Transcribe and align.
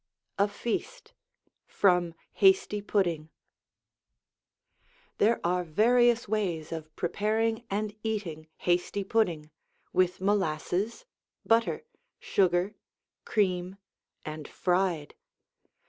A 0.39 0.47
FEAST 0.47 1.13
From 1.67 2.15
'Hasty 2.31 2.81
Pudding' 2.81 3.29
There 5.19 5.39
are 5.45 5.63
various 5.63 6.27
ways 6.27 6.71
of 6.71 6.95
preparing 6.95 7.65
and 7.69 7.95
eating 8.01 8.47
Hasty 8.57 9.03
Pudding, 9.03 9.51
with 9.93 10.19
molasses, 10.19 11.05
butter, 11.45 11.85
sugar, 12.17 12.73
cream, 13.25 13.75
and 14.25 14.47
fried. 14.47 15.13